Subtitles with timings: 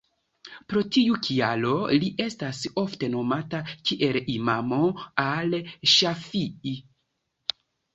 [0.71, 4.83] Pro tiu kialo li estas ofte nomata kiel Imamo
[5.29, 6.79] al-Ŝafi'i.